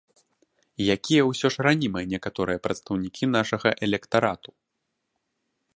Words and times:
Якія 0.95 1.21
ўсё 1.27 1.47
ж 1.55 1.65
ранімыя 1.67 2.05
некаторыя 2.15 2.61
прадстаўнікі 2.65 3.23
нашага 3.37 3.69
электарату! 3.89 4.49